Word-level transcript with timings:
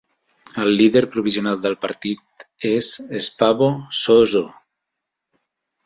El 0.61 0.71
líder 0.79 1.03
provisional 1.15 1.59
del 1.67 1.77
partit 1.85 2.47
és 2.73 2.91
Espavo 3.23 3.71
Sozo. 4.03 4.47